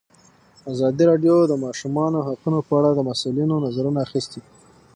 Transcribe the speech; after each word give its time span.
ازادي 0.71 1.03
راډیو 1.11 1.35
د 1.41 1.47
د 1.51 1.53
ماشومانو 1.65 2.25
حقونه 2.27 2.59
په 2.67 2.73
اړه 2.79 2.89
د 2.93 2.99
مسؤلینو 3.09 3.55
نظرونه 3.65 3.99
اخیستي. 4.05 4.41